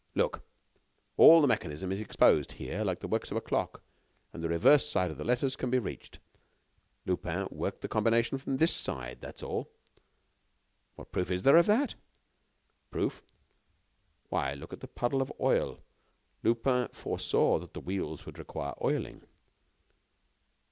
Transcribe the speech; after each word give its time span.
"Look! 0.15 0.41
All 1.15 1.41
the 1.41 1.47
mechanism 1.47 1.91
is 1.91 1.99
exposed 2.01 2.53
here, 2.53 2.83
like 2.83 3.01
the 3.01 3.07
works 3.07 3.29
of 3.29 3.37
a 3.37 3.41
clock, 3.41 3.83
and 4.33 4.41
the 4.43 4.49
reverse 4.49 4.89
side 4.89 5.11
of 5.11 5.19
the 5.19 5.23
letters 5.23 5.55
can 5.55 5.69
be 5.69 5.77
reached. 5.77 6.17
Lupin 7.05 7.47
worked 7.51 7.81
the 7.81 7.87
combination 7.87 8.39
from 8.39 8.57
this 8.57 8.73
side 8.75 9.21
that 9.21 9.35
is 9.35 9.43
all." 9.43 9.69
"What 10.95 11.11
proof 11.11 11.29
is 11.29 11.43
there 11.43 11.55
of 11.57 11.67
that?" 11.67 11.93
"Proof? 12.89 13.21
Why, 14.29 14.55
look 14.55 14.73
at 14.73 14.79
that 14.79 14.95
puddle 14.95 15.21
of 15.21 15.31
oil. 15.39 15.81
Lupin 16.41 16.87
foresaw 16.87 17.59
that 17.59 17.75
the 17.75 17.79
wheels 17.79 18.25
would 18.25 18.39
require 18.39 18.73
oiling." 18.83 19.21